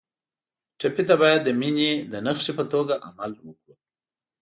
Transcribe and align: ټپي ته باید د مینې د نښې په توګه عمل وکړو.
ټپي 0.79 1.03
ته 1.09 1.15
باید 1.21 1.39
د 1.43 1.49
مینې 1.59 1.91
د 2.11 2.13
نښې 2.25 2.53
په 2.59 2.63
توګه 2.73 2.93
عمل 3.07 3.31
وکړو. 3.47 3.73